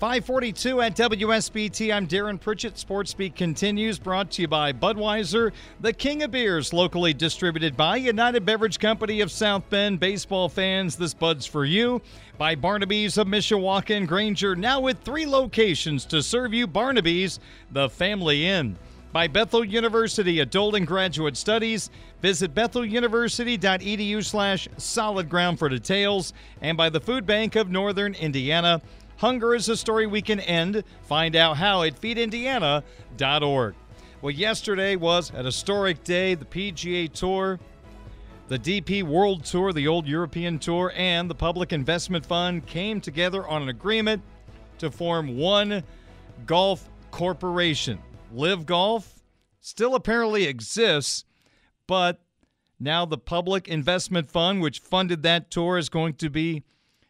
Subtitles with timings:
[0.00, 1.94] 542 at WSBT.
[1.94, 2.78] I'm Darren Pritchett.
[2.78, 8.46] Sports continues, brought to you by Budweiser, the king of beers, locally distributed by United
[8.46, 10.00] Beverage Company of South Bend.
[10.00, 12.00] Baseball fans, this Bud's for you.
[12.38, 17.38] By Barnaby's of Mishawaka and Granger, now with three locations to serve you Barnaby's,
[17.70, 18.78] the family inn.
[19.12, 21.90] By Bethel University Adult and Graduate Studies.
[22.22, 26.32] Visit betheluniversity.edu slash solid ground for details.
[26.62, 28.80] And by the Food Bank of Northern Indiana.
[29.20, 30.82] Hunger is a story we can end.
[31.02, 33.74] Find out how at feedindiana.org.
[34.22, 36.34] Well, yesterday was an historic day.
[36.34, 37.60] The PGA Tour,
[38.48, 43.46] the DP World Tour, the Old European Tour, and the Public Investment Fund came together
[43.46, 44.22] on an agreement
[44.78, 45.84] to form one
[46.46, 47.98] golf corporation.
[48.32, 49.22] LIV Golf
[49.60, 51.26] still apparently exists,
[51.86, 52.22] but
[52.78, 56.62] now the Public Investment Fund, which funded that tour, is going to be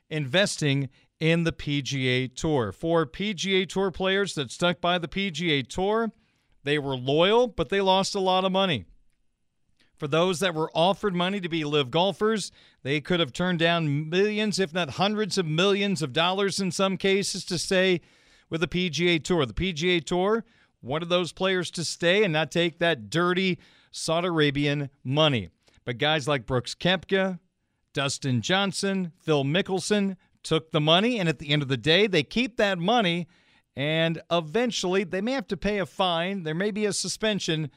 [0.08, 0.88] investing
[1.20, 2.72] in the PGA Tour.
[2.72, 6.10] For PGA Tour players that stuck by the PGA Tour,
[6.64, 8.86] they were loyal, but they lost a lot of money.
[9.98, 12.50] For those that were offered money to be LIV golfers,
[12.82, 16.96] they could have turned down millions, if not hundreds of millions of dollars in some
[16.96, 18.00] cases, to stay
[18.48, 19.44] with the PGA Tour.
[19.44, 20.46] The PGA Tour
[20.80, 23.58] wanted those players to stay and not take that dirty
[23.90, 25.50] Saudi Arabian money.
[25.84, 27.38] But guys like Brooks Koepka,
[27.92, 32.22] Dustin Johnson, Phil Mickelson, took the money, and at the end of the day, they
[32.22, 33.28] keep that money,
[33.76, 36.42] and eventually they may have to pay a fine.
[36.42, 37.70] There may be a suspension,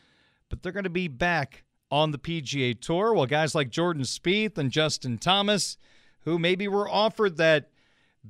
[0.50, 3.14] but they're going to be back on the PGA Tour.
[3.14, 5.78] Well, guys like Jordan Spieth and Justin Thomas,
[6.22, 7.70] who maybe were offered that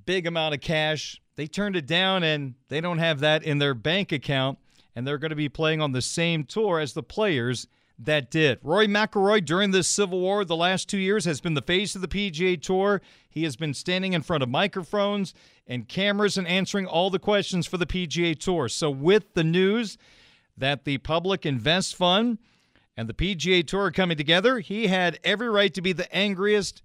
[0.06, 3.74] big amount of cash, they turned it down, and they don't have that in their
[3.74, 4.60] bank account,
[4.96, 7.68] and they're going to be playing on the same tour as the players
[8.00, 8.60] that did.
[8.64, 12.02] Rory McIlroy during this Civil War the last two years has been the face of
[12.02, 13.02] the PGA Tour.
[13.30, 15.34] He has been standing in front of microphones
[15.68, 18.68] and cameras and answering all the questions for the PGA Tour.
[18.68, 19.98] So with the news
[20.58, 22.40] that the Public Invest Fund
[22.98, 26.82] and the PGA Tour are coming together, he had every right to be the angriest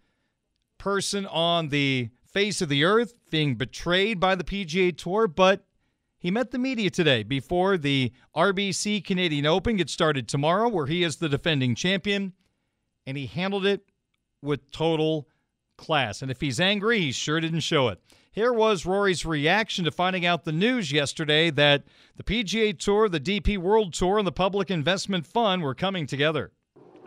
[0.78, 5.64] person on the face of the earth, being betrayed by the PGA Tour, but
[6.18, 11.02] he met the media today before the RBC Canadian Open gets started tomorrow, where he
[11.04, 12.32] is the defending champion,
[13.06, 13.82] and he handled it
[14.42, 15.28] with total
[15.76, 16.20] class.
[16.20, 18.00] And if he's angry, he sure didn't show it.
[18.32, 21.84] Here was Rory's reaction to finding out the news yesterday that
[22.16, 26.52] the PGA Tour, the DP World Tour, and the Public Investment Fund were coming together.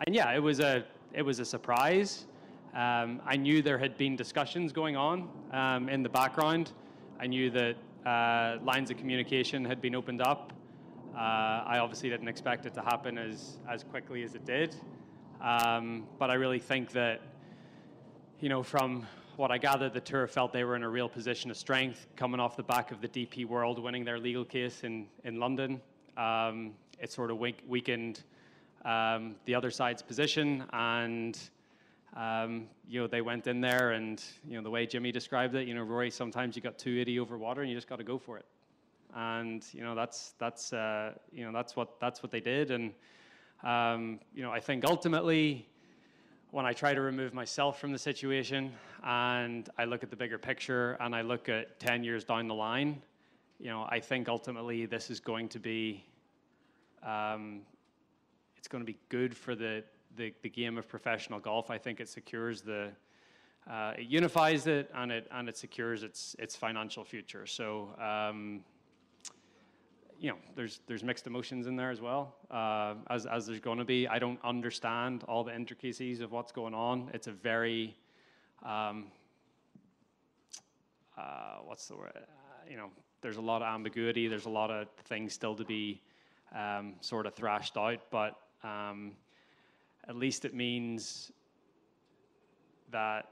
[0.06, 2.26] And yeah, it was a it was a surprise.
[2.74, 6.72] Um, I knew there had been discussions going on um, in the background.
[7.20, 10.52] I knew that uh, lines of communication had been opened up.
[11.14, 14.74] Uh, I obviously didn't expect it to happen as, as quickly as it did.
[15.40, 17.20] Um, but I really think that,
[18.40, 21.50] you know, from what I gathered, the tour felt they were in a real position
[21.50, 25.06] of strength coming off the back of the DP World winning their legal case in,
[25.24, 25.80] in London.
[26.16, 28.22] Um, it sort of weakened
[28.84, 31.38] um, the other side's position and
[32.14, 35.66] um, you know, they went in there and, you know, the way Jimmy described it,
[35.66, 38.18] you know, Rory, sometimes you got 280 over water and you just got to go
[38.18, 38.44] for it.
[39.14, 42.70] And, you know, that's, that's, uh, you know, that's what, that's what they did.
[42.70, 42.92] And,
[43.62, 45.68] um, you know, I think ultimately
[46.50, 48.72] when I try to remove myself from the situation
[49.02, 52.54] and I look at the bigger picture and I look at 10 years down the
[52.54, 53.00] line,
[53.58, 56.04] you know, I think ultimately this is going to be,
[57.02, 57.62] um,
[58.58, 59.82] it's going to be good for the,
[60.16, 61.70] the, the game of professional golf.
[61.70, 62.90] I think it secures the,
[63.70, 67.46] uh, it unifies it and it and it secures its its financial future.
[67.46, 68.64] So um,
[70.18, 73.78] you know, there's there's mixed emotions in there as well, uh, as as there's going
[73.78, 74.06] to be.
[74.06, 77.10] I don't understand all the intricacies of what's going on.
[77.12, 77.96] It's a very
[78.64, 79.06] um,
[81.18, 82.12] uh, what's the word?
[82.14, 82.20] Uh,
[82.70, 84.28] you know, there's a lot of ambiguity.
[84.28, 86.00] There's a lot of things still to be
[86.54, 89.12] um, sort of thrashed out, but um,
[90.08, 91.30] at least it means
[92.90, 93.30] that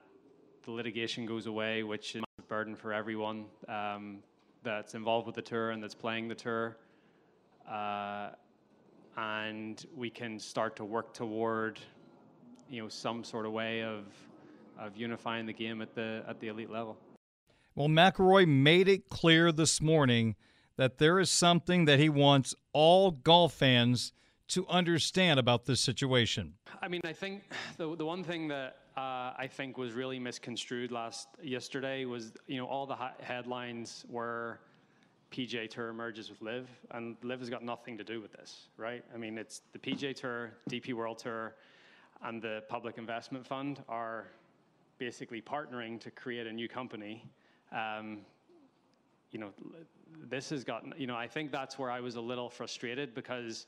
[0.64, 4.18] the litigation goes away, which is a burden for everyone um,
[4.62, 6.76] that's involved with the tour and that's playing the tour.
[7.68, 8.30] Uh,
[9.16, 11.78] and we can start to work toward,
[12.68, 14.04] you know, some sort of way of
[14.78, 16.96] of unifying the game at the at the elite level.
[17.74, 20.36] Well, McIlroy made it clear this morning
[20.76, 24.12] that there is something that he wants all golf fans
[24.50, 26.54] to understand about this situation.
[26.82, 27.42] I mean, I think
[27.76, 32.58] the the one thing that uh, I think was really misconstrued last yesterday was you
[32.58, 34.60] know all the ha- headlines were
[35.30, 39.04] PGA Tour merges with LIV, and LIV has got nothing to do with this, right?
[39.14, 41.54] I mean, it's the PGA Tour, DP World Tour,
[42.22, 44.26] and the Public Investment Fund are
[44.98, 47.24] basically partnering to create a new company.
[47.72, 48.18] Um,
[49.30, 49.50] you know,
[50.28, 53.66] this has gotten, you know, I think that's where I was a little frustrated because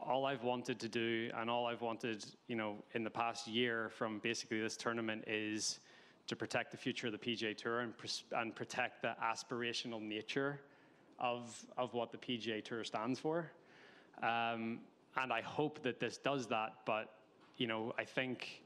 [0.00, 3.90] all I've wanted to do and all I've wanted, you know, in the past year
[3.90, 5.80] from basically this tournament is
[6.26, 7.92] to protect the future of the PGA Tour and,
[8.32, 10.60] and protect the aspirational nature
[11.18, 13.50] of, of what the PGA Tour stands for.
[14.22, 14.80] Um,
[15.16, 17.14] and I hope that this does that, but,
[17.56, 18.62] you know, I think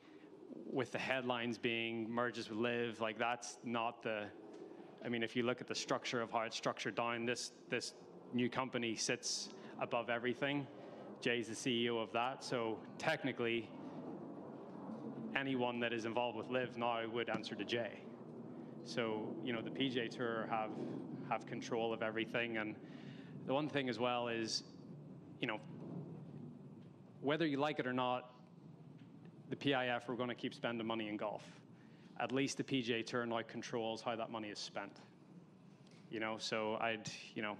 [0.70, 4.24] with the headlines being merges with LIV, like that's not the,
[5.04, 7.92] I mean, if you look at the structure of how it's structured down, this, this
[8.32, 9.50] new company sits
[9.80, 10.66] above everything.
[11.20, 13.68] Jay's the CEO of that, so technically,
[15.36, 18.00] anyone that is involved with LIV now would answer to Jay.
[18.84, 20.70] So, you know, the PGA Tour have
[21.28, 22.56] have control of everything.
[22.56, 22.74] And
[23.46, 24.62] the one thing as well is,
[25.40, 25.60] you know,
[27.20, 28.30] whether you like it or not,
[29.50, 31.42] the PIF are going to keep spending money in golf.
[32.20, 35.00] At least the PGA Tour now controls how that money is spent.
[36.10, 37.56] You know, so I'd, you know,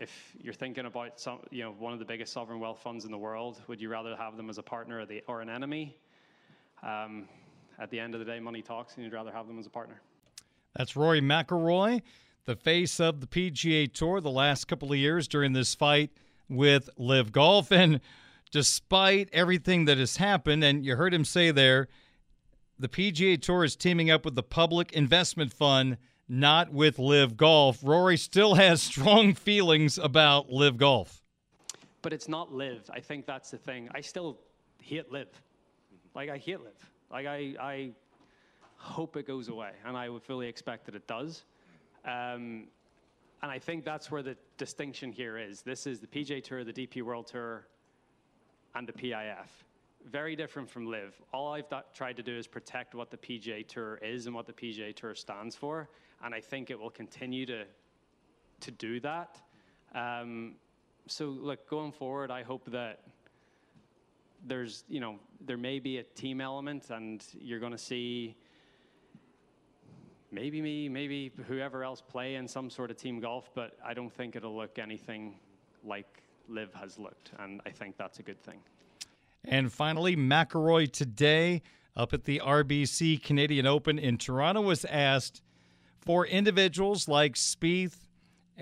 [0.00, 3.10] if you're thinking about some, you know, one of the biggest sovereign wealth funds in
[3.10, 5.96] the world, would you rather have them as a partner or, the, or an enemy?
[6.82, 7.28] Um,
[7.78, 9.70] at the end of the day, money talks, and you'd rather have them as a
[9.70, 10.00] partner.
[10.74, 12.00] That's Rory McIlroy
[12.46, 16.10] the face of the PGA Tour the last couple of years during this fight
[16.48, 17.70] with LIV Golf.
[17.72, 18.00] And
[18.50, 21.86] despite everything that has happened, and you heard him say there,
[22.78, 25.98] the PGA Tour is teaming up with the Public Investment Fund,
[26.30, 27.80] not with LIV Golf.
[27.82, 31.22] Rory still has strong feelings about LIV Golf.
[32.02, 32.88] But it's not LIV.
[32.90, 33.88] I think that's the thing.
[33.94, 34.38] I still
[34.80, 35.28] hate LIV.
[36.14, 36.90] Like, I hate LIV.
[37.10, 37.90] Like, I, I
[38.76, 41.42] hope it goes away, and I would fully expect that it does.
[42.04, 42.68] Um,
[43.42, 45.62] and I think that's where the distinction here is.
[45.62, 47.66] This is the PGA Tour, the DP World Tour,
[48.74, 49.48] and the PIF.
[50.10, 51.20] Very different from LIV.
[51.34, 54.52] All I've tried to do is protect what the PGA Tour is and what the
[54.52, 55.88] PGA Tour stands for,
[56.22, 57.64] and I think it will continue to
[58.60, 59.40] to do that.
[59.94, 60.54] Um,
[61.06, 63.00] so, look, going forward, I hope that
[64.46, 68.36] there's, you know, there may be a team element, and you're going to see
[70.30, 74.12] maybe me, maybe whoever else play in some sort of team golf, but I don't
[74.12, 75.34] think it'll look anything
[75.84, 78.60] like LIV has looked, and I think that's a good thing.
[79.44, 81.62] And finally, McIlroy today
[81.96, 85.42] up at the RBC Canadian Open in Toronto was asked
[86.00, 87.96] for individuals like Spieth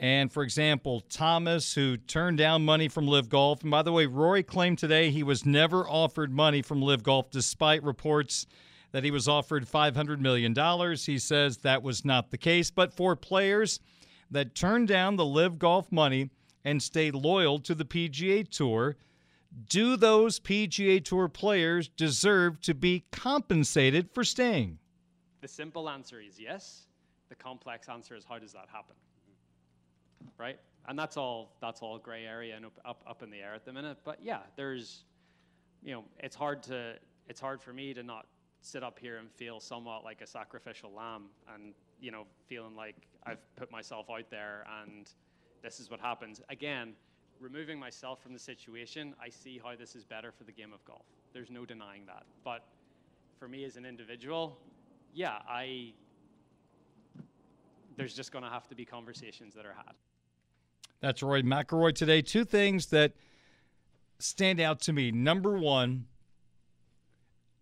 [0.00, 3.62] and, for example, Thomas, who turned down money from LIV Golf.
[3.62, 7.30] And by the way, Rory claimed today he was never offered money from LIV Golf,
[7.30, 8.46] despite reports
[8.92, 10.54] that he was offered $500 million.
[10.96, 12.70] He says that was not the case.
[12.70, 13.80] But for players
[14.30, 16.30] that turned down the LIV Golf money
[16.64, 18.96] and stayed loyal to the PGA Tour,
[19.68, 24.78] do those PGA Tour players deserve to be compensated for staying?
[25.40, 26.87] The simple answer is yes.
[27.28, 28.96] The complex answer is how does that happen?
[30.38, 30.58] Right?
[30.86, 33.64] And that's all that's all gray area and up, up up in the air at
[33.64, 33.98] the minute.
[34.04, 35.04] But yeah, there's
[35.82, 36.94] you know, it's hard to
[37.28, 38.26] it's hard for me to not
[38.60, 42.96] sit up here and feel somewhat like a sacrificial lamb and you know feeling like
[43.24, 45.08] I've put myself out there and
[45.62, 46.94] this is what happens again
[47.40, 50.84] removing myself from the situation I see how this is better for the game of
[50.84, 52.64] golf there's no denying that but
[53.38, 54.58] for me as an individual
[55.14, 55.92] yeah I
[57.98, 59.94] there's just going to have to be conversations that are had
[61.00, 63.12] that's Roy McIlroy today two things that
[64.18, 66.06] stand out to me number one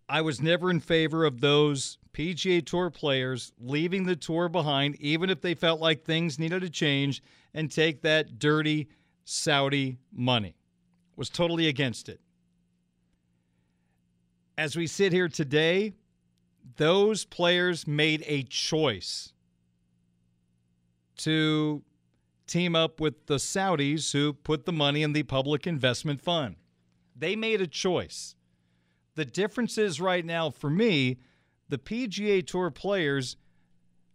[0.09, 5.31] I was never in favor of those PGA Tour players leaving the tour behind, even
[5.31, 8.89] if they felt like things needed to change, and take that dirty
[9.25, 10.55] Saudi money.
[11.17, 12.21] Was totally against it.
[14.57, 15.93] As we sit here today,
[16.77, 19.33] those players made a choice
[21.19, 21.83] to
[22.47, 26.57] team up with the Saudis who put the money in the public investment fund.
[27.17, 28.35] They made a choice.
[29.15, 31.19] The difference is right now for me,
[31.69, 33.37] the PGA Tour players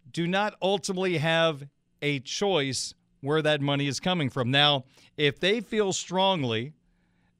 [0.10, 1.68] do not ultimately have
[2.02, 4.52] a choice where that money is coming from.
[4.52, 4.86] Now,
[5.18, 6.74] if they feel strongly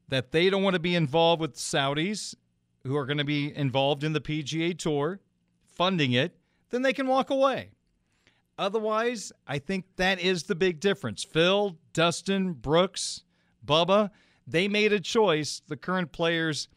[0.08, 2.34] that they don't want to be involved with Saudis
[2.84, 5.20] who are going to be involved in the PGA Tour
[5.64, 6.36] funding it,
[6.70, 7.70] then they can walk away.
[8.58, 11.24] Otherwise, I think that is the big difference.
[11.24, 13.22] Phil, Dustin, Brooks,
[13.64, 14.10] Bubba,
[14.46, 15.62] they made a choice.
[15.68, 16.68] The current players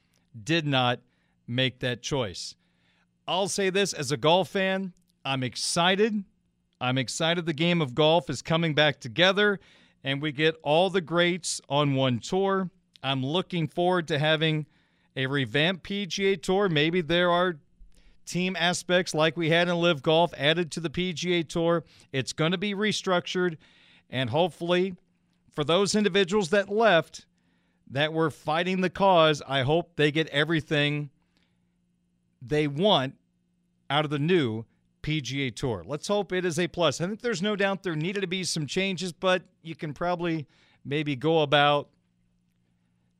[0.43, 0.99] did not
[1.47, 2.55] make that choice.
[3.27, 6.23] I'll say this as a golf fan, I'm excited.
[6.79, 9.59] I'm excited the game of golf is coming back together
[10.03, 12.69] and we get all the greats on one tour.
[13.01, 14.67] I'm looking forward to having
[15.15, 16.69] a revamped PGA Tour.
[16.69, 17.57] Maybe there are
[18.25, 21.83] team aspects like we had in LIV Golf added to the PGA Tour.
[22.11, 23.57] It's going to be restructured,
[24.09, 24.95] and hopefully,
[25.51, 27.25] for those individuals that left
[27.89, 31.09] that were fighting the cause, I hope they get everything
[32.41, 33.15] they want
[33.89, 34.65] out of the new
[35.03, 35.83] PGA Tour.
[35.85, 36.99] Let's hope it is a plus.
[36.99, 40.47] I think there's no doubt there needed to be some changes, but you can probably
[40.83, 41.89] maybe go about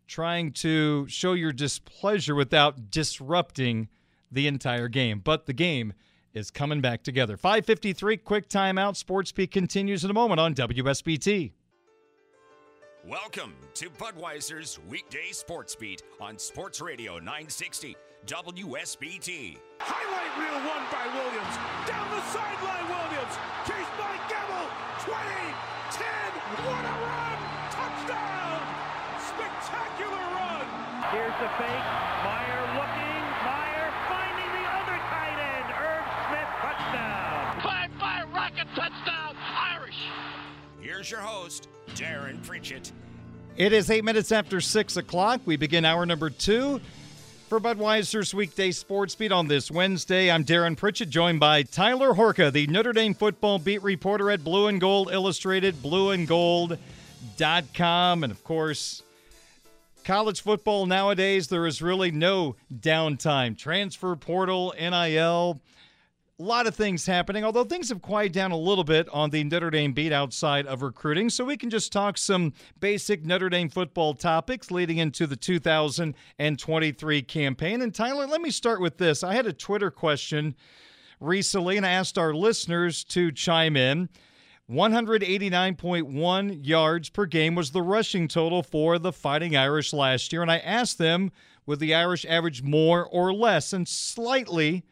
[0.07, 3.87] trying to show your displeasure without disrupting
[4.31, 5.21] the entire game.
[5.23, 5.93] But the game
[6.33, 7.37] is coming back together.
[7.37, 8.95] 553, quick timeout.
[8.95, 11.51] Sports Beat continues in a moment on WSBT.
[13.07, 19.57] Welcome to Budweiser's weekday sports beat on Sports Radio 960 WSBT.
[19.77, 21.55] Highlight reel won by Williams.
[21.85, 23.35] Down the sideline, Williams.
[23.69, 24.65] Chased by Gamble.
[25.05, 25.21] 20,
[25.93, 26.01] 10.
[26.65, 27.37] What a run!
[27.69, 28.57] Touchdown!
[29.21, 30.65] Spectacular run!
[31.13, 31.85] Here's the fake.
[32.25, 32.54] Meyer
[41.05, 42.91] Here's your host, Darren Pritchett.
[43.57, 45.39] It is eight minutes after six o'clock.
[45.45, 46.81] We begin hour number two
[47.47, 50.31] for Budweiser's weekday sports beat on this Wednesday.
[50.31, 54.65] I'm Darren Pritchett, joined by Tyler Horka, the Notre Dame football beat reporter at Blue
[54.65, 58.23] and Gold Illustrated, blueandgold.com.
[58.23, 59.03] And of course,
[60.03, 63.55] college football nowadays, there is really no downtime.
[63.55, 65.61] Transfer portal, NIL,
[66.37, 69.41] a lot of things happening, although things have quieted down a little bit on the
[69.45, 71.29] Notre Dame beat outside of recruiting.
[71.29, 72.51] So we can just talk some
[72.81, 77.81] basic Notre Dame football topics leading into the 2023 campaign.
[77.81, 79.23] And Tyler, let me start with this.
[79.23, 80.55] I had a Twitter question
[81.21, 84.09] recently, and I asked our listeners to chime in.
[84.69, 90.41] 189.1 yards per game was the rushing total for the Fighting Irish last year.
[90.41, 91.31] And I asked them,
[91.65, 93.71] would the Irish average more or less?
[93.71, 94.83] And slightly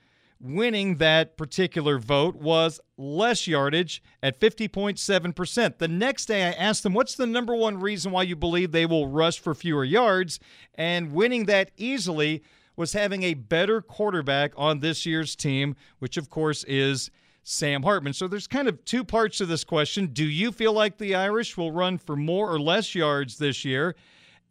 [0.43, 5.77] winning that particular vote was less yardage at 50.7%.
[5.77, 8.85] The next day, I asked them, What's the number one reason why you believe they
[8.85, 10.39] will rush for fewer yards?
[10.75, 12.43] And winning that easily
[12.75, 17.09] was having a better quarterback on this year's team, which of course is
[17.43, 18.13] Sam Hartman.
[18.13, 20.07] So there's kind of two parts to this question.
[20.07, 23.95] Do you feel like the Irish will run for more or less yards this year?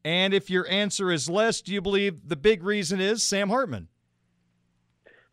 [0.05, 3.89] And if your answer is less, do you believe the big reason is Sam Hartman?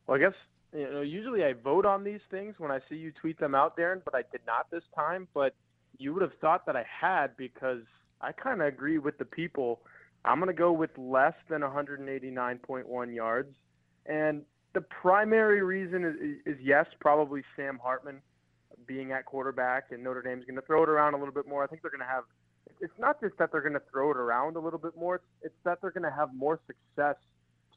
[0.06, 0.34] Well, I guess
[0.74, 3.78] you know, usually I vote on these things when I see you tweet them out,
[3.78, 5.28] Darren, but I did not this time.
[5.34, 5.56] But
[5.98, 7.82] you would have thought that I had because
[8.22, 9.82] I kind of agree with the people.
[10.26, 13.56] I'm going to go with less than 189.1 yards.
[14.06, 18.22] And the primary reason is, is yes, probably Sam Hartman
[18.86, 21.64] being at quarterback, and Notre Dame's going to throw it around a little bit more.
[21.64, 22.24] I think they're going to have.
[22.82, 25.16] It's not just that they're going to throw it around a little bit more.
[25.16, 27.16] It's, it's that they're going to have more success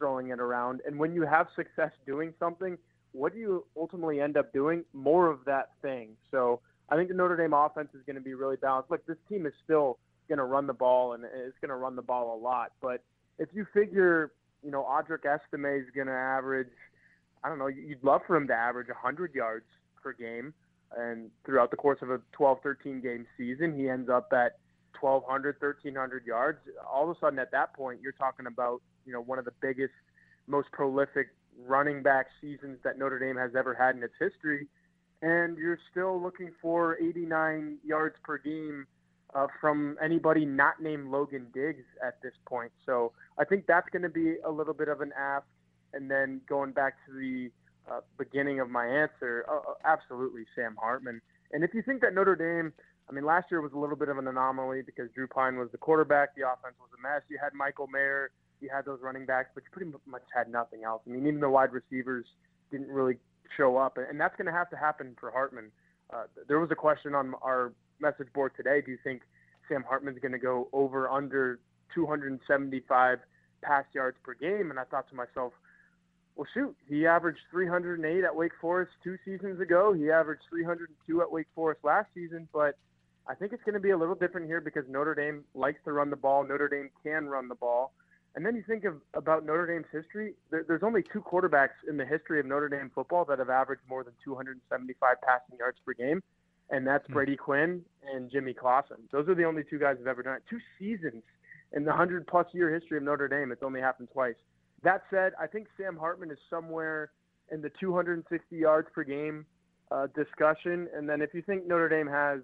[0.03, 0.81] throwing it around.
[0.85, 2.77] And when you have success doing something,
[3.13, 4.85] what do you ultimately end up doing?
[4.93, 6.17] More of that thing.
[6.33, 8.91] So I think the Notre Dame offense is going to be really balanced.
[8.91, 11.95] Look, this team is still going to run the ball, and it's going to run
[11.95, 12.73] the ball a lot.
[12.81, 13.05] But
[13.39, 14.33] if you figure,
[14.65, 16.73] you know, Audric Estime is going to average,
[17.45, 19.67] I don't know, you'd love for him to average 100 yards
[20.03, 20.53] per game.
[20.97, 24.59] And throughout the course of a 12, 13 game season, he ends up at
[25.01, 26.59] 1,200, 1,300 yards.
[26.93, 29.53] All of a sudden, at that point, you're talking about, you know, one of the
[29.61, 29.93] biggest,
[30.47, 31.29] most prolific
[31.67, 34.67] running back seasons that Notre Dame has ever had in its history.
[35.21, 38.87] And you're still looking for 89 yards per game
[39.35, 42.73] uh, from anybody not named Logan Diggs at this point.
[42.85, 45.47] So I think that's going to be a little bit of an ask.
[45.95, 47.51] And then going back to the
[47.91, 51.21] uh, beginning of my answer, uh, uh absolutely Sam Hartman.
[51.53, 52.73] And if you think that Notre Dame,
[53.09, 55.69] I mean, last year was a little bit of an anomaly because Drew Pyne was
[55.71, 57.23] the quarterback, the offense was a mess.
[57.29, 58.31] You had Michael Mayer
[58.63, 61.03] you had those running backs, but you pretty much had nothing else.
[61.07, 62.25] I mean, even the wide receivers
[62.71, 63.17] didn't really
[63.57, 65.71] show up, and that's going to have to happen for Hartman.
[66.13, 68.81] Uh, there was a question on our message board today.
[68.85, 69.23] Do you think
[69.69, 71.61] Sam Hartman's going to go over under
[71.95, 73.19] 275
[73.63, 74.71] pass yards per game?
[74.71, 75.53] And I thought to myself,
[76.37, 79.93] well, shoot, he averaged 308 at Wake Forest two seasons ago.
[79.93, 82.49] He averaged 302 at Wake Forest last season.
[82.53, 82.77] But
[83.29, 85.93] I think it's going to be a little different here because Notre Dame likes to
[85.93, 86.45] run the ball.
[86.45, 87.93] Notre Dame can run the ball.
[88.35, 90.35] And then you think of about Notre Dame's history.
[90.51, 93.83] There, there's only two quarterbacks in the history of Notre Dame football that have averaged
[93.89, 96.23] more than 275 passing yards per game,
[96.71, 97.13] and that's mm-hmm.
[97.13, 98.97] Brady Quinn and Jimmy Clausen.
[99.11, 100.43] Those are the only two guys who've ever done it.
[100.49, 101.23] Two seasons
[101.73, 103.53] in the hundred plus year history of Notre Dame.
[103.53, 104.35] It's only happened twice.
[104.83, 107.11] That said, I think Sam Hartman is somewhere
[107.51, 109.45] in the 260 yards per game
[109.91, 110.89] uh, discussion.
[110.95, 112.41] And then if you think Notre Dame has,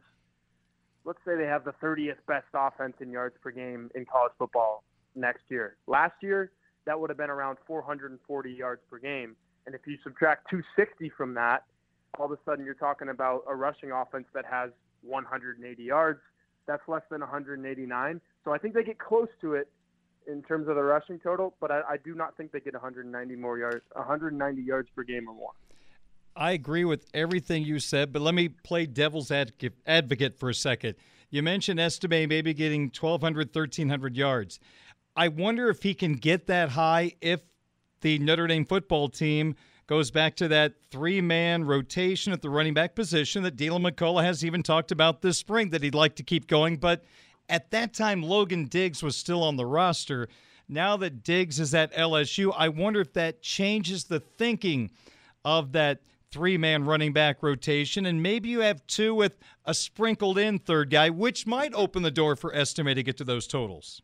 [1.04, 4.84] let's say they have the 30th best offense in yards per game in college football
[5.18, 5.76] next year.
[5.86, 6.50] Last year,
[6.86, 9.36] that would have been around 440 yards per game.
[9.66, 11.64] And if you subtract 260 from that,
[12.18, 14.70] all of a sudden you're talking about a rushing offense that has
[15.02, 16.20] 180 yards.
[16.66, 18.20] That's less than 189.
[18.44, 19.68] So I think they get close to it
[20.26, 23.36] in terms of the rushing total, but I, I do not think they get 190
[23.36, 25.52] more yards, 190 yards per game or more.
[26.36, 30.94] I agree with everything you said, but let me play devil's advocate for a second.
[31.30, 34.60] You mentioned Estime maybe getting 1,200, 1,300 yards.
[35.18, 37.40] I wonder if he can get that high if
[38.02, 39.56] the Notre Dame football team
[39.88, 44.22] goes back to that three man rotation at the running back position that Deland McCullough
[44.22, 46.76] has even talked about this spring that he'd like to keep going.
[46.76, 47.02] But
[47.48, 50.28] at that time, Logan Diggs was still on the roster.
[50.68, 54.88] Now that Diggs is at LSU, I wonder if that changes the thinking
[55.44, 58.06] of that three man running back rotation.
[58.06, 62.12] And maybe you have two with a sprinkled in third guy, which might open the
[62.12, 64.00] door for Estime to get to those totals.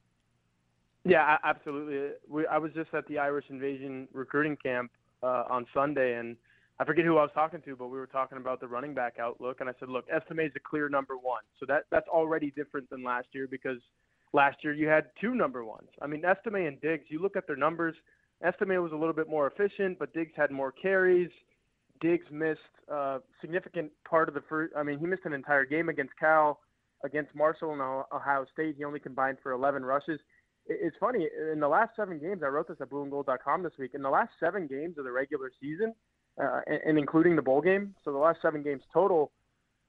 [1.05, 2.13] Yeah, absolutely.
[2.29, 4.91] We, I was just at the Irish Invasion recruiting camp
[5.23, 6.37] uh, on Sunday, and
[6.81, 9.19] I forget who I was talking to, but we were talking about the running back
[9.21, 12.51] outlook, and I said, look, Estime is a clear number one, so that that's already
[12.53, 13.79] different than last year because
[14.33, 15.89] last year you had two number ones.
[16.01, 17.95] I mean, Estime and Diggs, you look at their numbers.
[18.43, 21.31] Estime was a little bit more efficient, but Diggs had more carries.
[22.01, 24.73] Diggs missed a significant part of the first.
[24.77, 26.61] I mean, he missed an entire game against Cal,
[27.05, 28.75] against Marshall and Ohio State.
[28.79, 30.19] He only combined for 11 rushes
[30.67, 32.43] it's funny in the last seven games.
[32.43, 33.93] I wrote this at blueandgold.com this week.
[33.95, 35.95] In the last seven games of the regular season,
[36.43, 39.31] uh, and, and, including the bowl game, so the last seven games total,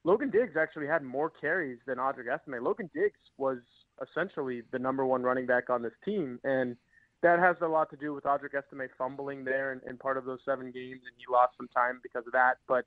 [0.03, 2.63] Logan Diggs actually had more carries than Audric Estime.
[2.63, 3.57] Logan Diggs was
[4.01, 6.75] essentially the number one running back on this team, and
[7.23, 10.39] that has a lot to do with Audric Estime fumbling there in part of those
[10.45, 12.57] seven games, and he lost some time because of that.
[12.67, 12.85] But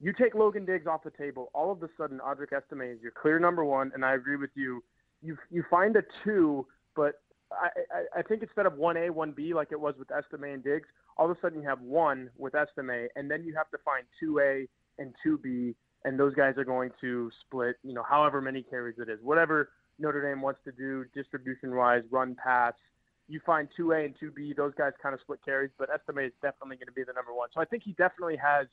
[0.00, 3.12] you take Logan Diggs off the table, all of a sudden Audric Estime is your
[3.12, 4.82] clear number one, and I agree with you.
[5.22, 6.66] You you find a two,
[6.96, 7.20] but
[7.60, 10.64] I, I, think instead of one A, one B, like it was with Estime and
[10.64, 13.78] Diggs, all of a sudden you have one with Estime, and then you have to
[13.84, 18.02] find two A and two B, and those guys are going to split, you know,
[18.02, 22.74] however many carries it is, whatever Notre Dame wants to do distribution wise, run pass.
[23.28, 26.26] You find two A and two B; those guys kind of split carries, but Estime
[26.26, 27.48] is definitely going to be the number one.
[27.54, 28.66] So I think he definitely has.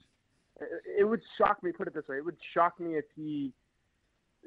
[0.99, 1.71] It would shock me.
[1.71, 3.53] Put it this way: it would shock me if he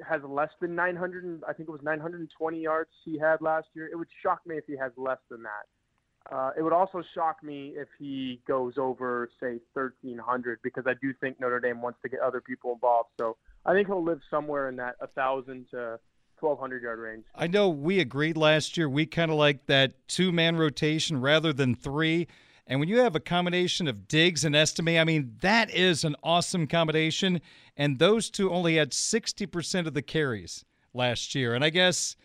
[0.07, 1.43] has less than 900.
[1.49, 3.89] I think it was 920 yards he had last year.
[3.91, 6.35] It would shock me if he has less than that.
[6.35, 11.13] Uh, it would also shock me if he goes over, say, 1,300, because I do
[11.21, 13.11] think Notre Dame wants to get other people involved.
[13.21, 15.99] So I think he'll live somewhere in that 1,000 to
[16.41, 17.25] 1,200 yard range.
[17.35, 18.89] I know we agreed last year.
[18.89, 22.27] We kind of like that two man rotation rather than three.
[22.67, 26.17] And when you have a combination of Diggs and Estime, I mean, that is an
[26.23, 27.41] awesome combination.
[27.77, 31.55] And those two only had 60% of the carries last year.
[31.55, 32.17] And I guess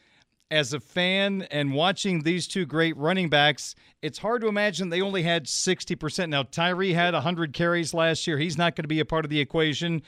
[0.51, 5.01] as a fan and watching these two great running backs, it's hard to imagine they
[5.01, 6.29] only had 60%.
[6.29, 8.37] Now, Tyree had 100 carries last year.
[8.37, 10.01] He's not going to be a part of the equation.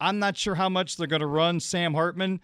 [0.00, 2.40] I'm not sure how much they're going to run Sam Hartman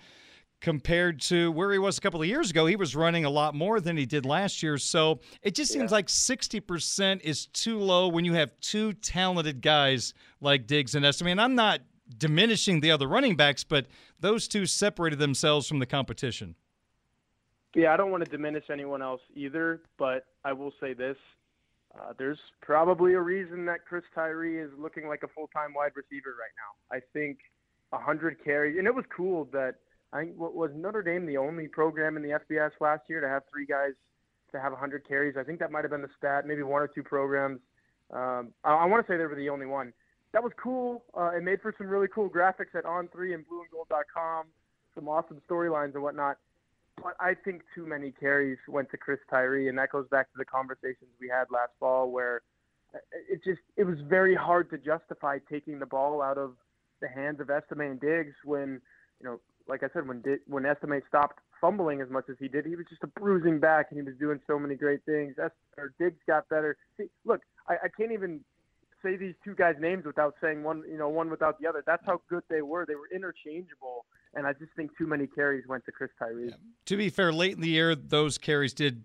[0.61, 2.66] compared to where he was a couple of years ago.
[2.66, 4.79] He was running a lot more than he did last year.
[4.79, 5.96] So it just seems yeah.
[5.96, 11.29] like 60% is too low when you have two talented guys like Diggs and Estime.
[11.29, 11.81] And I'm not
[12.18, 13.87] diminishing the other running backs, but
[14.20, 16.55] those two separated themselves from the competition.
[17.75, 21.16] Yeah, I don't want to diminish anyone else either, but I will say this.
[21.94, 25.92] Uh, there's probably a reason that Chris Tyree is looking like a full time wide
[25.94, 26.96] receiver right now.
[26.96, 27.38] I think
[27.90, 29.77] 100 carries, and it was cool that–
[30.12, 33.42] I think was Notre Dame the only program in the FBS last year to have
[33.51, 33.92] three guys
[34.53, 35.37] to have 100 carries.
[35.37, 36.46] I think that might have been the stat.
[36.46, 37.61] Maybe one or two programs.
[38.12, 39.92] Um, I, I want to say they were the only one.
[40.33, 41.05] That was cool.
[41.16, 44.46] Uh, it made for some really cool graphics at On3 and BlueandGold.com,
[44.94, 46.38] some awesome storylines and whatnot.
[46.96, 50.38] But I think too many carries went to Chris Tyree, and that goes back to
[50.38, 52.42] the conversations we had last fall, where
[53.29, 56.55] it just it was very hard to justify taking the ball out of
[57.01, 58.81] the hands of Estime and Diggs when,
[59.20, 62.66] you know, like I said, when when Estime stopped fumbling as much as he did,
[62.66, 65.37] he was just a bruising back, and he was doing so many great things.
[65.38, 66.77] Est- or Diggs got better.
[66.96, 68.40] See, look, I, I can't even
[69.03, 71.83] say these two guys' names without saying one, you know, one without the other.
[71.87, 72.85] That's how good they were.
[72.87, 76.49] They were interchangeable, and I just think too many carries went to Chris Tyree.
[76.49, 76.55] Yeah.
[76.87, 79.05] To be fair, late in the year, those carries did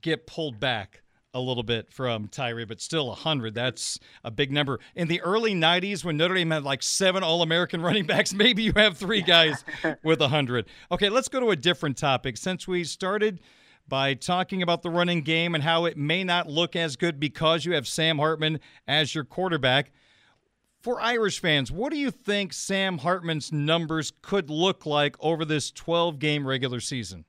[0.00, 1.03] get pulled back
[1.34, 3.54] a little bit from Tyree, but still 100.
[3.54, 4.80] That's a big number.
[4.94, 8.62] In the early 90s, when Notre Dame had like seven All American running backs, maybe
[8.62, 9.64] you have three guys
[10.02, 10.66] with 100.
[10.92, 12.36] Okay, let's go to a different topic.
[12.36, 13.40] Since we started
[13.86, 17.64] by talking about the running game and how it may not look as good because
[17.64, 19.92] you have Sam Hartman as your quarterback.
[20.80, 25.70] For Irish fans, what do you think Sam Hartman's numbers could look like over this
[25.70, 27.24] 12 game regular season?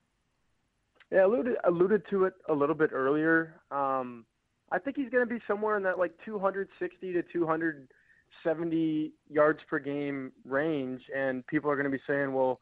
[1.15, 3.61] Yeah, alluded alluded to it a little bit earlier.
[3.71, 4.25] Um,
[4.69, 9.79] I think he's going to be somewhere in that like 260 to 270 yards per
[9.79, 12.59] game range, and people are going to be saying, "Well,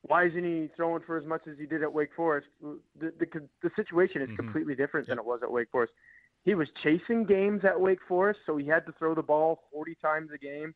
[0.00, 3.26] why isn't he throwing for as much as he did at Wake Forest?" The the,
[3.62, 4.36] the situation is mm-hmm.
[4.36, 5.18] completely different yep.
[5.18, 5.92] than it was at Wake Forest.
[6.46, 9.94] He was chasing games at Wake Forest, so he had to throw the ball 40
[9.96, 10.74] times a game.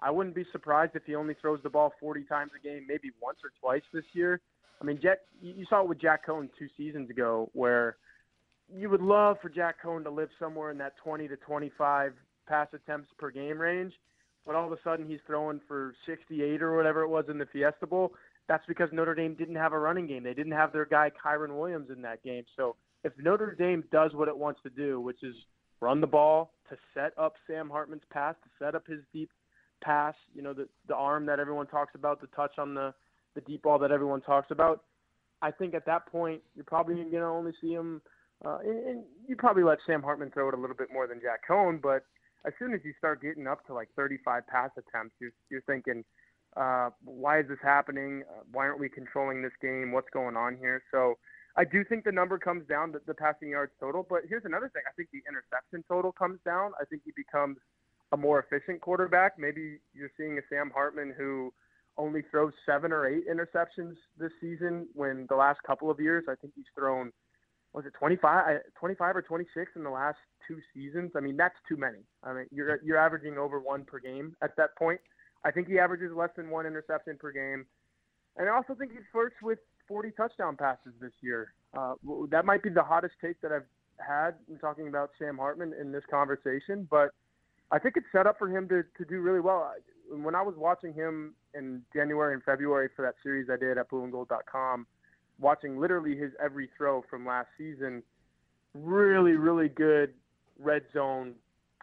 [0.00, 3.10] I wouldn't be surprised if he only throws the ball 40 times a game, maybe
[3.22, 4.40] once or twice this year.
[4.80, 7.96] I mean, Jack, you saw it with Jack Coan two seasons ago, where
[8.72, 12.12] you would love for Jack Coan to live somewhere in that 20 to 25
[12.46, 13.92] pass attempts per game range,
[14.46, 17.46] but all of a sudden he's throwing for 68 or whatever it was in the
[17.46, 18.14] Fiesta Bowl.
[18.46, 20.22] That's because Notre Dame didn't have a running game.
[20.22, 22.44] They didn't have their guy Kyren Williams in that game.
[22.56, 25.34] So if Notre Dame does what it wants to do, which is
[25.80, 29.30] run the ball to set up Sam Hartman's pass, to set up his deep
[29.82, 32.94] pass, you know, the the arm that everyone talks about, the touch on the
[33.38, 34.82] the deep ball that everyone talks about.
[35.40, 38.02] I think at that point you're probably going to only see him,
[38.44, 41.20] uh, and, and you probably let Sam Hartman throw it a little bit more than
[41.20, 41.80] Jack Coan.
[41.80, 42.02] But
[42.44, 46.04] as soon as you start getting up to like 35 pass attempts, you're you're thinking,
[46.56, 48.24] uh, why is this happening?
[48.52, 49.92] Why aren't we controlling this game?
[49.92, 50.82] What's going on here?
[50.90, 51.14] So.
[51.56, 54.06] I do think the number comes down, the, the passing yards total.
[54.08, 56.70] But here's another thing: I think the interception total comes down.
[56.80, 57.56] I think he becomes
[58.12, 59.40] a more efficient quarterback.
[59.40, 61.52] Maybe you're seeing a Sam Hartman who
[61.98, 66.34] only throws seven or eight interceptions this season when the last couple of years I
[66.36, 67.12] think he's thrown
[67.74, 71.12] was it 25, 25 or 26 in the last two seasons.
[71.16, 71.98] I mean that's too many.
[72.22, 75.00] I mean you're you're averaging over one per game at that point.
[75.44, 77.66] I think he averages less than one interception per game,
[78.36, 81.52] and I also think he flirts with 40 touchdown passes this year.
[81.76, 81.94] Uh,
[82.30, 83.66] that might be the hottest take that I've
[83.98, 87.10] had in talking about Sam Hartman in this conversation, but
[87.70, 89.72] I think it's set up for him to, to do really well
[90.10, 93.90] when I was watching him in January and February for that series I did at
[93.90, 94.86] blueandgold.com,
[95.40, 98.02] watching literally his every throw from last season,
[98.74, 100.14] really, really good
[100.58, 101.34] red zone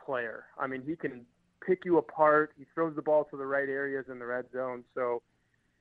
[0.04, 0.46] player.
[0.60, 1.26] I mean, he can
[1.66, 2.52] pick you apart.
[2.58, 4.84] He throws the ball to the right areas in the red zone.
[4.94, 5.22] So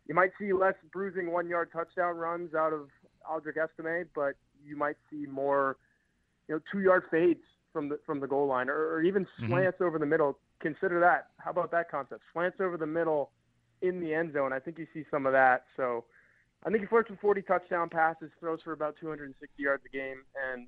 [0.07, 2.89] you might see less bruising one yard touchdown runs out of
[3.31, 5.77] Audric Estime, but you might see more,
[6.49, 7.41] you know, two yard fades
[7.73, 9.49] from the from the goal line or, or even mm-hmm.
[9.49, 9.85] slants mm-hmm.
[9.85, 11.29] over the middle consider that.
[11.37, 12.23] How about that concept?
[12.33, 13.31] Slants over the middle
[13.83, 14.53] in the end zone.
[14.53, 15.65] I think you see some of that.
[15.77, 16.05] So
[16.65, 20.23] I think he flirts with 40 touchdown passes, throws for about 260 yards a game,
[20.51, 20.67] and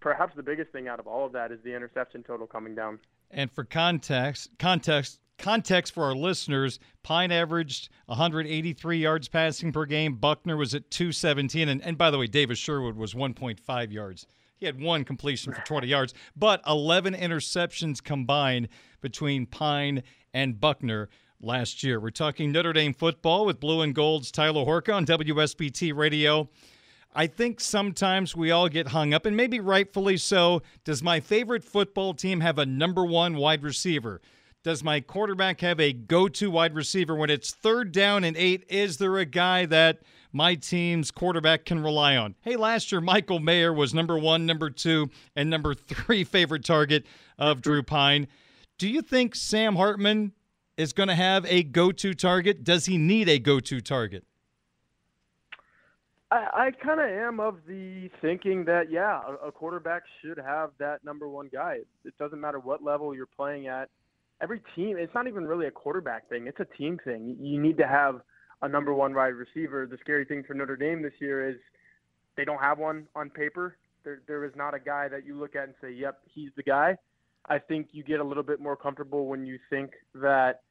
[0.00, 2.98] perhaps the biggest thing out of all of that is the interception total coming down.
[3.30, 10.16] And for context, context, context for our listeners, Pyne averaged 183 yards passing per game.
[10.16, 14.26] Buchner was at 217, and, and by the way, Davis Sherwood was 1.5 yards
[14.62, 18.68] he had one completion for 20 yards, but 11 interceptions combined
[19.00, 21.08] between Pyne and Buchner
[21.40, 21.98] last year.
[21.98, 26.48] We're talking Notre Dame football with Blue and Gold's Tyler Horka on WSBT Radio.
[27.12, 30.62] I think sometimes we all get hung up, and maybe rightfully so.
[30.84, 34.20] Does my favorite football team have a number one wide receiver?
[34.62, 38.64] Does my quarterback have a go to wide receiver when it's third down and eight?
[38.68, 39.98] Is there a guy that
[40.32, 42.34] my team's quarterback can rely on?
[42.40, 47.06] Hey, last year, Michael Mayer was number one, number two, and number three favorite target
[47.38, 48.28] of Drew Pyne.
[48.78, 50.32] Do you think Sam Hartman
[50.76, 52.64] is going to have a go to target?
[52.64, 54.24] Does he need a go to target?
[56.30, 60.70] I, I kind of am of the thinking that, yeah, a, a quarterback should have
[60.78, 61.78] that number one guy.
[62.04, 63.90] It doesn't matter what level you're playing at
[64.42, 66.46] every team, it's not even really a quarterback thing.
[66.46, 67.36] It's a team thing.
[67.40, 68.20] You need to have
[68.62, 69.86] a number one wide receiver.
[69.86, 71.56] The scary thing for Notre Dame this year is
[72.36, 73.76] they don't have one on paper.
[74.04, 76.62] There, there is not a guy that you look at and say, yep, he's the
[76.62, 76.96] guy.
[77.48, 80.62] I think you get a little bit more comfortable when you think that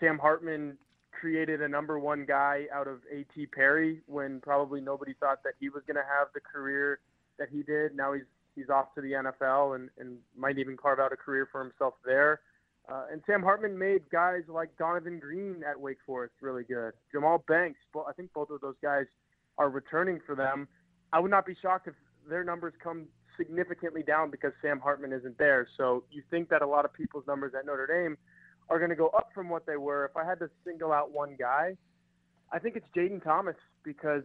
[0.00, 0.76] Sam Hartman
[1.18, 3.46] created a number one guy out of A.T.
[3.46, 7.00] Perry when probably nobody thought that he was going to have the career
[7.38, 7.96] that he did.
[7.96, 11.48] Now he's he's off to the NFL and, and might even carve out a career
[11.50, 12.40] for himself there.
[12.90, 16.92] Uh, and Sam Hartman made guys like Donavon Greene at Wake Forest really good.
[17.14, 19.04] Jahmal Banks, I think both of those guys
[19.58, 20.66] are returning for them.
[21.12, 21.94] I would not be shocked if
[22.28, 25.68] their numbers come significantly down because Sam Hartman isn't there.
[25.76, 28.16] So you think that a lot of people's numbers at Notre Dame
[28.70, 30.06] are going to go up from what they were.
[30.06, 31.76] If I had to single out one guy,
[32.52, 34.22] I think it's Jayden Thomas because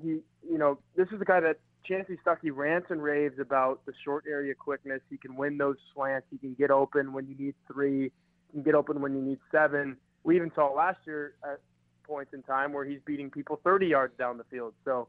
[0.00, 3.92] he, you know, this is the guy that Chansi Stuckey rants and raves about the
[4.04, 5.00] short area quickness.
[5.08, 6.26] He can win those slants.
[6.30, 8.04] He can get open when you need three.
[8.48, 9.96] He can get open when you need seven.
[10.24, 11.60] We even saw last year at
[12.04, 14.74] points in time where he's beating people 30 yards down the field.
[14.84, 15.08] So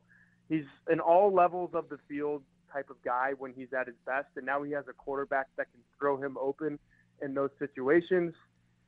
[0.50, 4.28] he's in all levels of the field type of guy when he's at his best.
[4.38, 6.80] And now he has a quarterback that can throw him open
[7.22, 8.34] in those situations.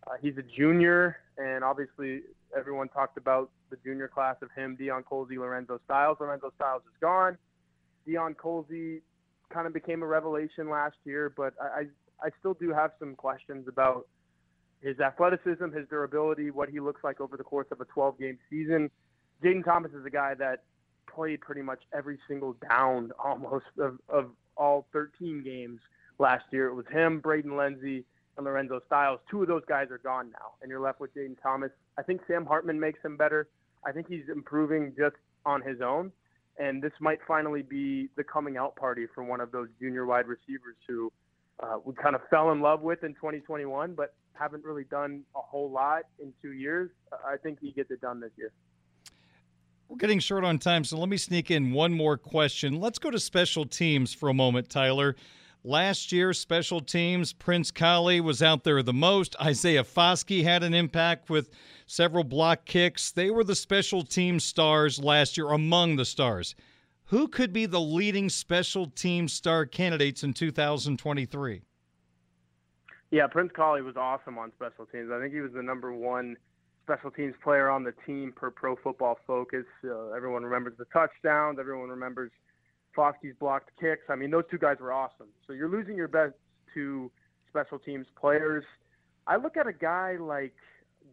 [0.07, 2.21] Uh, he's a junior, and obviously
[2.57, 6.17] everyone talked about the junior class of him, Deion Colzie, Lorenzo Styles.
[6.19, 7.37] Lorenzo Styles is gone.
[8.07, 9.01] Deion Colzie
[9.51, 11.85] kind of became a revelation last year, but I,
[12.21, 14.07] I still do have some questions about
[14.81, 18.37] his athleticism, his durability, what he looks like over the course of a 12 game
[18.49, 18.89] season.
[19.43, 20.63] Jayden Thomas is a guy that
[21.13, 25.79] played pretty much every single down almost of, of all 13 games
[26.19, 26.67] last year.
[26.67, 28.05] It was him, Braden Lenzy,
[28.37, 29.19] and Lorenzo Styles.
[29.29, 31.71] Two of those guys are gone now, and you're left with Jayden Thomas.
[31.97, 33.47] I think Sam Hartman makes him better.
[33.85, 36.11] I think he's improving just on his own,
[36.57, 40.27] and this might finally be the coming out party for one of those junior wide
[40.27, 41.11] receivers who
[41.61, 45.41] uh, we kind of fell in love with in 2021, but haven't really done a
[45.41, 46.89] whole lot in two years.
[47.11, 48.51] I think he gets it done this year.
[49.87, 52.79] We're getting short on time, so let me sneak in one more question.
[52.79, 55.15] Let's go to special teams for a moment, Tyler.
[55.65, 59.33] Last year, special teams, Prince Kollie was out there the most.
[59.41, 61.49] Isaiah Foskey had an impact with
[61.85, 63.11] several block kicks.
[63.11, 66.53] They were the special team stars last year, among the stars.
[67.05, 71.61] Who could be the leading special team star candidates in 2023?
[73.11, 75.11] Yeah, Prince Kollie was awesome on special teams.
[75.13, 76.35] I think he was the number one
[76.83, 79.65] special teams player on the team per Pro Football Focus.
[79.85, 81.57] Uh, everyone remembers the touchdowns.
[81.57, 82.31] Everyone remembers
[82.95, 84.03] Foskey's blocked kicks.
[84.09, 85.27] I mean, those two guys were awesome.
[85.47, 86.33] So you're losing your best
[86.73, 87.11] two
[87.49, 88.63] special teams players.
[89.27, 90.53] I look at a guy like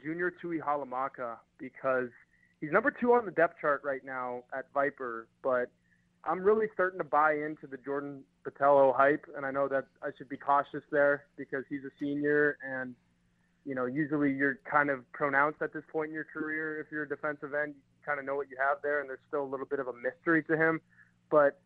[0.03, 2.09] Junior Tuihalamaka because
[2.61, 5.71] he's number two on the depth chart right now at Viper, but
[6.25, 10.11] I'm really starting to buy into the Jordan Botelho hype, and I know that I
[10.17, 12.95] should be cautious there because he's a senior, and
[13.65, 17.05] you know usually you're kind of pronounced at this point in your career if you're
[17.05, 17.75] a defensive end.
[17.75, 19.89] You kind of know what you have there, and there's still a little bit of
[19.89, 20.81] a mystery to him.
[21.31, 21.61] But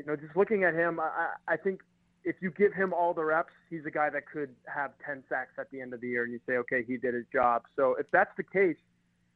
[0.00, 1.80] you know, just looking at him, I, I think
[2.24, 5.52] if you give him all the reps, he's a guy that could have 10 sacks
[5.58, 7.62] at the end of the year, and you say, okay, he did his job.
[7.76, 8.76] So if that's the case,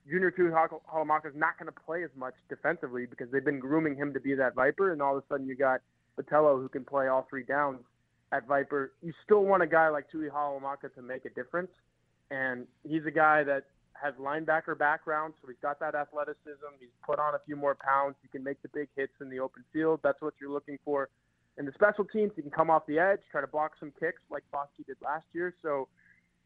[0.08, 4.14] Junior Tuihalamaka is not going to play as much defensively because they've been grooming him
[4.14, 5.80] to be that Viper, and all of a sudden you got
[6.18, 7.80] Botelho who can play all three downs
[8.32, 8.92] at Viper.
[9.02, 11.70] You still want a guy like Tuihalamaka to make a difference,
[12.30, 13.64] and he's a guy that
[14.04, 16.76] has linebacker background, so he's got that athleticism.
[16.78, 18.16] He's put on a few more pounds.
[18.20, 20.00] He can make the big hits in the open field.
[20.02, 21.08] That's what you're looking for.
[21.56, 24.20] In the special teams, he can come off the edge, try to block some kicks
[24.30, 25.54] like Foskey did last year.
[25.62, 25.88] So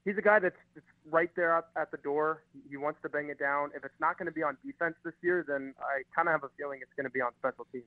[0.05, 2.45] he's a guy that's, that's right there at, at the door.
[2.71, 3.71] He wants to bang it down.
[3.75, 6.45] If it's not going to be on defense this year, then I kind of have
[6.45, 7.85] a feeling it's going to be on special teams.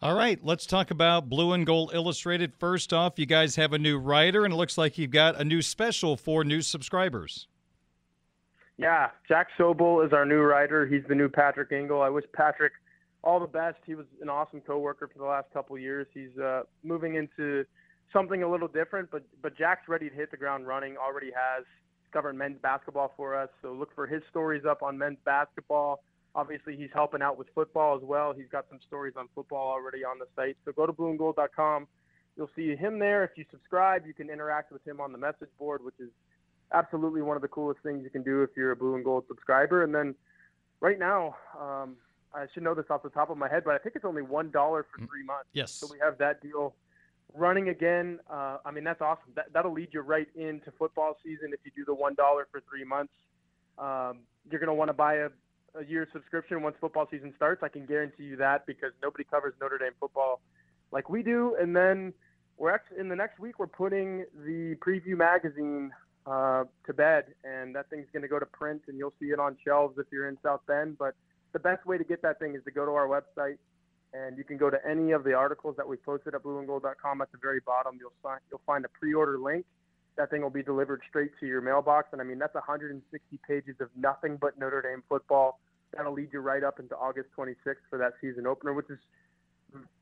[0.00, 2.54] All right, let's talk about Blue and Gold Illustrated.
[2.54, 5.44] First off, you guys have a new writer, and it looks like you've got a
[5.44, 7.48] new special for new subscribers.
[8.78, 10.86] Yeah, Jack Soble is our new writer.
[10.86, 12.00] He's the new Patrick Engel.
[12.00, 12.72] I wish Patrick
[13.24, 13.78] all the best.
[13.84, 16.06] He was an awesome coworker for the last couple years.
[16.14, 17.64] He's uh, moving into
[18.12, 20.96] something a little different, but but Jack's ready to hit the ground running.
[20.96, 21.64] Already has
[22.12, 23.48] covered men's basketball for us.
[23.62, 26.00] So look for his stories up on men's basketball.
[26.36, 28.32] Obviously, he's helping out with football as well.
[28.32, 30.56] He's got some stories on football already on the site.
[30.64, 31.88] So go to blueandgold.com.
[32.36, 33.24] You'll see him there.
[33.24, 36.10] If you subscribe, you can interact with him on the message board, which is
[36.72, 39.24] absolutely one of the coolest things you can do if you're a Blue and Gold
[39.28, 39.82] subscriber.
[39.82, 40.14] And then
[40.80, 41.96] right now, um,
[42.34, 44.22] I should know this off the top of my head, but I think it's only
[44.22, 45.48] one dollar for mm, three months.
[45.52, 45.72] Yes.
[45.72, 46.74] So we have that deal
[47.34, 48.20] running again.
[48.30, 49.32] Uh, I mean, that's awesome.
[49.34, 52.60] That, that'll lead you right into football season if you do the one dollar for
[52.68, 53.12] three months.
[53.78, 55.28] Um, you're going to want to buy a,
[55.74, 57.62] a year subscription once football season starts.
[57.62, 60.40] I can guarantee you that because nobody covers Notre Dame football
[60.90, 61.56] like we do.
[61.60, 62.12] And then
[62.56, 65.92] we're actually in the next week we're putting the preview magazine
[66.28, 69.38] uh, to bed, and that thing's going to go to print, and you'll see it
[69.38, 70.98] on shelves if you're in South Bend.
[70.98, 71.14] But
[71.52, 73.56] the best way to get that thing is to go to our website,
[74.12, 77.22] and you can go to any of the articles that we posted at blueandgold.com.
[77.22, 79.64] At the very bottom, you'll find you'll find a pre-order link.
[80.16, 83.76] That thing will be delivered straight to your mailbox, and I mean that's 160 pages
[83.80, 85.60] of nothing but Notre Dame football.
[85.96, 88.98] That'll lead you right up into August 26th for that season opener, which is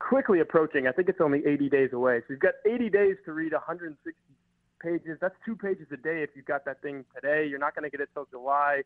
[0.00, 0.88] quickly approaching.
[0.88, 2.20] I think it's only 80 days away.
[2.20, 4.20] So you've got 80 days to read 160
[4.80, 5.18] pages.
[5.20, 7.46] That's two pages a day if you've got that thing today.
[7.48, 8.82] You're not going to get it till July.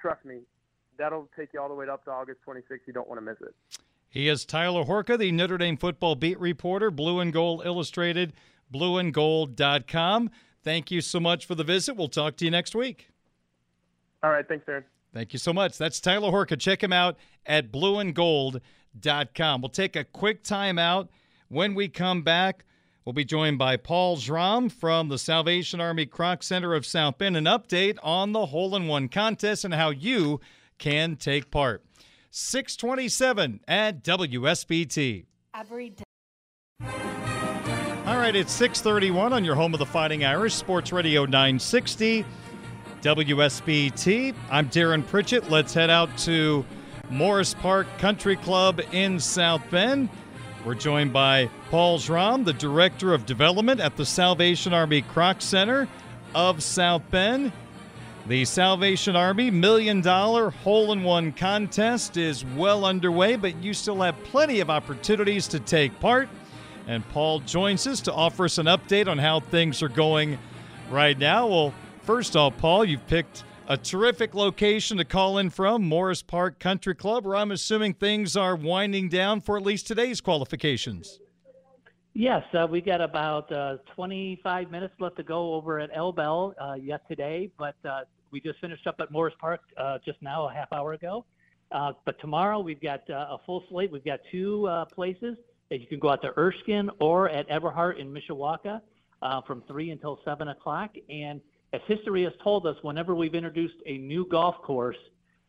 [0.00, 0.40] Trust me,
[0.98, 2.80] that'll take you all the way up to August 26th.
[2.86, 3.54] You don't want to miss it.
[4.08, 8.32] He is Tyler Horka, the Notre Dame football beat reporter, Blue and Gold Illustrated,
[8.72, 10.30] blueandgold.com.
[10.62, 11.96] Thank you so much for the visit.
[11.96, 13.10] We'll talk to you next week.
[14.22, 14.46] All right.
[14.46, 14.84] Thanks, Aaron.
[15.14, 15.78] Thank you so much.
[15.78, 16.58] That's Tyler Horka.
[16.58, 17.16] Check him out
[17.46, 19.60] at blueandgold.com.
[19.60, 21.08] We'll take a quick timeout.
[21.48, 22.64] When we come back,
[23.04, 27.36] we'll be joined by Paul Schramm from the Salvation Army Kroc Center of South Bend,
[27.36, 30.40] an update on the hole in one contest and how you
[30.78, 31.84] can take part.
[32.30, 35.24] 627 at WSBT.
[35.54, 36.04] Every day.
[38.06, 42.24] All right, it's 631 on your home of the Fighting Irish, Sports Radio 960,
[43.02, 44.34] WSBT.
[44.50, 45.50] I'm Darren Pritchett.
[45.50, 46.64] Let's head out to
[47.08, 50.08] Morris Park Country Club in South Bend.
[50.62, 55.88] We're joined by Paul Schramm, the Director of Development at the Salvation Army Kroc Center
[56.34, 57.50] of South Bend.
[58.26, 64.02] The Salvation Army Million Dollar Hole in One contest is well underway, but you still
[64.02, 66.28] have plenty of opportunities to take part.
[66.86, 70.38] And Paul joins us to offer us an update on how things are going
[70.90, 71.46] right now.
[71.46, 76.58] Well, first off, Paul, you've picked a terrific location to call in from, Morris Park
[76.58, 81.20] Country Club, where I'm assuming things are winding down for at least today's qualifications.
[82.12, 86.74] Yes, uh, we got about uh, 25 minutes left to go over at Elbel uh,
[86.74, 88.00] yet today, but uh,
[88.32, 91.24] we just finished up at Morris Park uh, just now, a half hour ago.
[91.70, 93.92] Uh, but tomorrow we've got a full slate.
[93.92, 95.36] We've got two places
[95.70, 98.80] that you can go out to Erskine or at Eberhart in Mishawaka
[99.46, 100.90] from 3 until 7 o'clock.
[101.08, 101.40] And
[101.72, 104.96] as history has told us, whenever we've introduced a new golf course,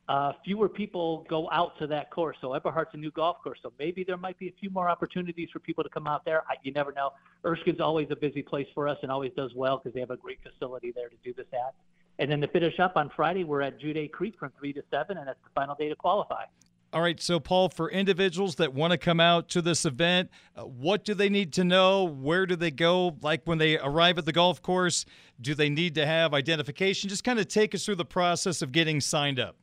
[0.07, 2.37] uh, fewer people go out to that course.
[2.41, 5.49] So Eberhart's a new golf course, so maybe there might be a few more opportunities
[5.51, 6.43] for people to come out there.
[6.49, 7.11] I, you never know.
[7.43, 10.17] Erskine's always a busy place for us and always does well because they have a
[10.17, 11.73] great facility there to do this at.
[12.19, 15.17] And then to finish up on Friday, we're at Juday Creek from three to seven,
[15.17, 16.43] and that's the final day to qualify.
[16.93, 20.63] All right, so Paul, for individuals that want to come out to this event, uh,
[20.63, 22.03] what do they need to know?
[22.03, 23.15] Where do they go?
[23.21, 25.05] Like when they arrive at the golf course,
[25.39, 27.09] do they need to have identification?
[27.09, 29.55] Just kind of take us through the process of getting signed up.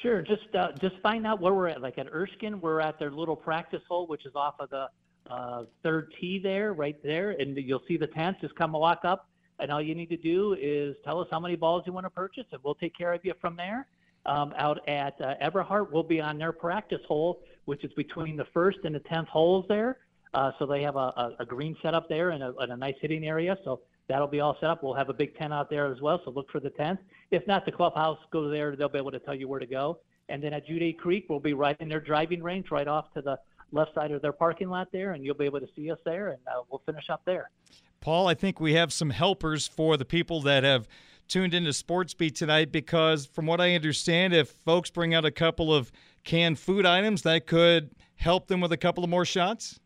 [0.00, 0.22] Sure.
[0.22, 1.82] Just uh, just find out where we're at.
[1.82, 4.86] Like at Erskine, we're at their little practice hole, which is off of the
[5.30, 8.38] uh, third tee there, right there, and you'll see the tent.
[8.40, 9.28] Just come walk up,
[9.60, 12.10] and all you need to do is tell us how many balls you want to
[12.10, 13.86] purchase, and we'll take care of you from there.
[14.24, 18.46] Um, out at uh, Eberhart, we'll be on their practice hole, which is between the
[18.54, 19.98] first and the tenth holes there.
[20.34, 21.76] Uh, so they have a, a, a green
[22.08, 23.56] there and a, and a nice hitting area.
[23.64, 24.82] So that'll be all set up.
[24.82, 27.00] We'll have a big tent out there as well, so look for the tent.
[27.30, 28.76] If not, the clubhouse, go there.
[28.76, 29.98] They'll be able to tell you where to go.
[30.28, 33.22] And then at Juday Creek, we'll be right in their driving range, right off to
[33.22, 33.38] the
[33.72, 36.28] left side of their parking lot there, and you'll be able to see us there,
[36.28, 37.50] and uh, we'll finish up there.
[38.00, 40.88] Paul, I think we have some helpers for the people that have
[41.32, 45.30] tuned into Sports Beat tonight because, from what I understand, if folks bring out a
[45.30, 45.90] couple of
[46.24, 49.80] canned food items, that could help them with a couple of more shots.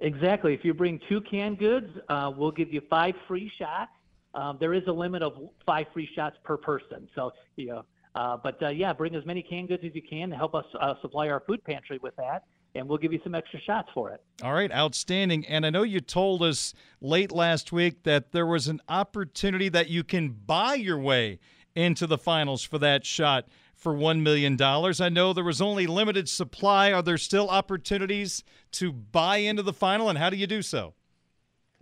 [0.00, 0.52] Exactly.
[0.52, 3.90] If you bring two canned goods, uh, we'll give you five free shots.
[4.34, 5.32] Um, there is a limit of
[5.64, 7.08] five free shots per person.
[7.14, 10.28] So, you know, uh, but uh, yeah, bring as many canned goods as you can
[10.28, 13.34] to help us uh, supply our food pantry with that, and we'll give you some
[13.34, 14.22] extra shots for it.
[14.42, 15.46] All right, outstanding.
[15.46, 19.88] And I know you told us late last week that there was an opportunity that
[19.88, 21.38] you can buy your way
[21.74, 24.60] into the finals for that shot for $1 million.
[24.60, 26.92] I know there was only limited supply.
[26.92, 30.94] Are there still opportunities to buy into the final, and how do you do so?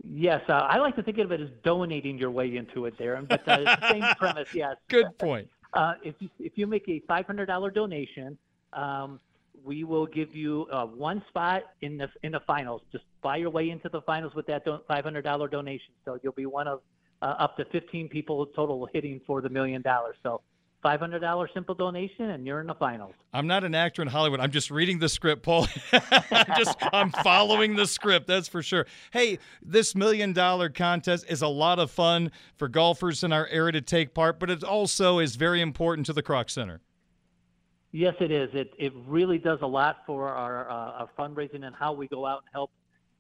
[0.05, 3.27] Yes, uh, I like to think of it as donating your way into it, Darren.
[3.27, 4.49] But uh, it's the same premise.
[4.55, 4.77] Yes.
[4.88, 5.49] Good point.
[5.72, 8.38] Uh, if you if you make a five hundred dollar donation,
[8.72, 9.18] um,
[9.66, 12.83] we will give you uh, one spot in the in the finals.
[12.92, 15.92] Just buy your way into the finals with that five hundred dollar donation.
[16.05, 16.81] So you'll be one of
[17.20, 20.16] uh, up to fifteen people total hitting for the million dollars.
[20.22, 20.40] So
[20.85, 23.14] $500 simple donation and you're in the finals.
[23.33, 24.38] I'm not an actor in Hollywood.
[24.38, 25.66] I'm just reading the script, Paul.
[25.92, 28.87] I'm just I'm following the script, that's for sure.
[29.10, 33.73] Hey, this million dollar contest is a lot of fun for golfers in our area
[33.73, 36.81] to take part, but it also is very important to the Kroc Center.
[37.97, 38.51] Yes, it is.
[38.53, 42.27] It it really does a lot for our, uh, our fundraising and how we go
[42.27, 42.71] out and help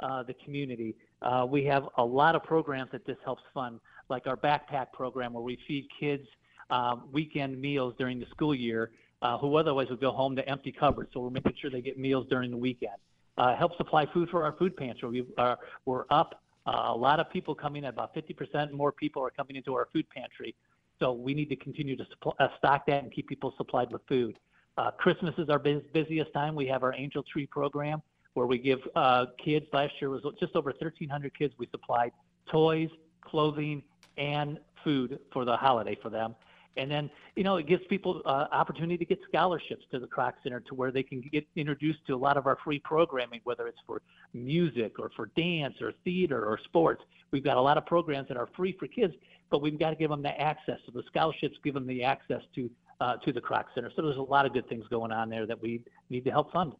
[0.00, 0.94] uh, the community.
[1.22, 5.32] Uh, we have a lot of programs that this helps fund, like our backpack program
[5.32, 6.26] where we feed kids–
[6.70, 8.90] um, weekend meals during the school year
[9.22, 11.10] uh, who otherwise would go home to empty cupboards.
[11.12, 12.96] So we're making sure they get meals during the weekend.
[13.38, 15.08] Uh, help supply food for our food pantry.
[15.08, 16.42] We are, we're up.
[16.66, 17.90] Uh, a lot of people coming in.
[17.90, 20.54] About 50% more people are coming into our food pantry.
[20.98, 24.38] So we need to continue to supply, stock that and keep people supplied with food.
[24.76, 26.54] Uh, Christmas is our biz- busiest time.
[26.54, 28.02] We have our Angel Tree program
[28.34, 29.66] where we give uh, kids.
[29.72, 31.54] Last year was just over 1,300 kids.
[31.58, 32.12] We supplied
[32.50, 32.90] toys,
[33.22, 33.82] clothing,
[34.18, 36.34] and food for the holiday for them.
[36.76, 40.34] And then, you know, it gives people uh, opportunity to get scholarships to the Kroc
[40.42, 43.66] Center to where they can get introduced to a lot of our free programming, whether
[43.66, 44.02] it's for
[44.34, 47.02] music or for dance or theater or sports.
[47.30, 49.14] We've got a lot of programs that are free for kids,
[49.50, 50.78] but we've got to give them the access.
[50.84, 52.70] So the scholarships give them the access to
[53.00, 53.90] uh, to the Kroc Center.
[53.94, 56.52] So there's a lot of good things going on there that we need to help
[56.52, 56.72] fund.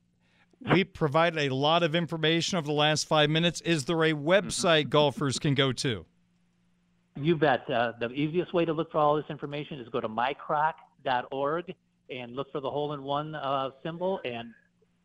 [0.73, 3.61] We provided a lot of information over the last five minutes.
[3.61, 6.07] Is there a website golfers can go to?
[7.21, 7.69] You bet.
[7.71, 11.75] Uh, the easiest way to look for all this information is go to mykroc.org
[12.11, 14.53] and look for the hole in one uh, symbol, and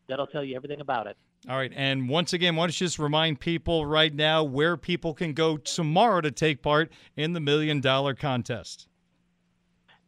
[0.08, 1.16] that'll tell you everything about it.
[1.48, 1.72] All right.
[1.74, 5.56] And once again, why don't you just remind people right now where people can go
[5.56, 8.86] tomorrow to take part in the million dollar contest?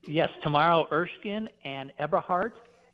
[0.07, 2.53] Yes, tomorrow, Erskine and Eberhart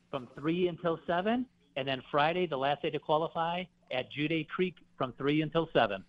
[0.09, 1.45] from 3 until 7.
[1.75, 6.03] And then Friday, the last day to qualify, at Juday Creek from 3 until 7.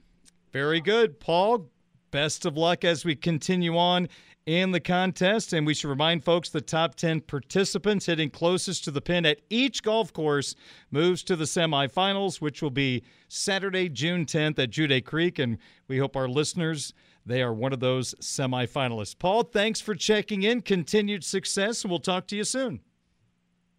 [0.52, 1.18] Very good.
[1.18, 1.70] Paul,
[2.10, 4.08] best of luck as we continue on
[4.46, 5.52] in the contest.
[5.52, 9.40] And we should remind folks the top 10 participants hitting closest to the pin at
[9.50, 10.54] each golf course
[10.90, 15.38] moves to the semifinals, which will be Saturday, June 10th at Juday Creek.
[15.38, 16.92] And we hope our listeners.
[17.24, 19.18] They are one of those semifinalists.
[19.18, 20.62] Paul, thanks for checking in.
[20.62, 22.80] Continued success, and we'll talk to you soon.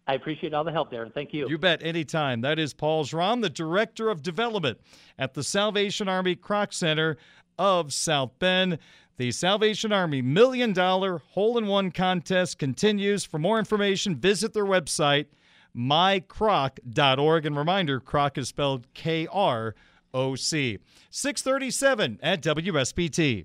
[0.06, 1.12] I appreciate all the help, Darren.
[1.12, 1.48] Thank you.
[1.48, 1.82] You bet.
[1.82, 2.42] Anytime.
[2.42, 4.78] That is Paul Schramm, the Director of Development
[5.18, 7.16] at the Salvation Army Kroc Center
[7.58, 8.78] of South Bend.
[9.16, 13.24] The Salvation Army Million Dollar Hole in One contest continues.
[13.24, 15.26] For more information, visit their website,
[15.74, 17.46] mykroc.org.
[17.46, 19.74] And reminder, Kroc is spelled K R
[20.14, 20.78] O C.
[21.10, 23.44] 637 at WSBT.